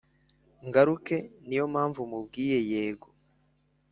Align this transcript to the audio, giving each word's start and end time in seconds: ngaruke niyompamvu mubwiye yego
ngaruke 0.67 1.17
niyompamvu 1.47 2.01
mubwiye 2.11 2.59
yego 2.71 3.07